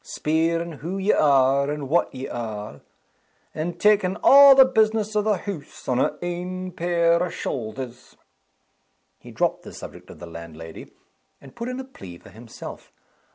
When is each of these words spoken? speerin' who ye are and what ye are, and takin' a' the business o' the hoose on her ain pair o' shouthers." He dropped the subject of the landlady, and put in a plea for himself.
speerin' 0.03 0.79
who 0.79 0.97
ye 0.97 1.11
are 1.13 1.69
and 1.69 1.87
what 1.87 2.11
ye 2.11 2.27
are, 2.27 2.81
and 3.53 3.79
takin' 3.79 4.17
a' 4.23 4.55
the 4.55 4.65
business 4.65 5.15
o' 5.15 5.21
the 5.21 5.37
hoose 5.37 5.87
on 5.87 5.99
her 5.99 6.17
ain 6.23 6.71
pair 6.71 7.21
o' 7.21 7.29
shouthers." 7.29 8.15
He 9.19 9.29
dropped 9.29 9.61
the 9.61 9.71
subject 9.71 10.09
of 10.09 10.17
the 10.17 10.25
landlady, 10.25 10.89
and 11.39 11.55
put 11.55 11.69
in 11.69 11.79
a 11.79 11.83
plea 11.83 12.17
for 12.17 12.29
himself. 12.29 12.91